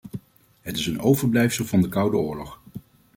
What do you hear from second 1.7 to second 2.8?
de koude oorlog.